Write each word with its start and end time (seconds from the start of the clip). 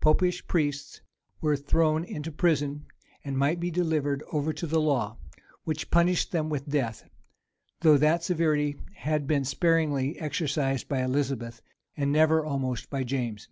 Popish 0.00 0.46
priests 0.46 1.02
were 1.42 1.54
thrown 1.54 2.02
into 2.02 2.32
prison, 2.32 2.86
and 3.22 3.36
might 3.36 3.60
be 3.60 3.70
delivered 3.70 4.22
over 4.32 4.50
to 4.54 4.66
the 4.66 4.80
law, 4.80 5.18
which 5.64 5.90
punished 5.90 6.32
them 6.32 6.48
with 6.48 6.66
death; 6.66 7.06
though 7.82 7.98
that 7.98 8.24
severity 8.24 8.76
had 8.94 9.26
been 9.26 9.44
sparingly 9.44 10.18
exercised 10.18 10.88
by 10.88 11.02
Elizabeth, 11.02 11.60
and 11.94 12.10
never 12.10 12.42
almost 12.42 12.88
by 12.88 13.04
James. 13.04 13.50